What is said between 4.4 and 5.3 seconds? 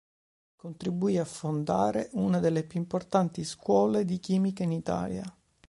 in Italia.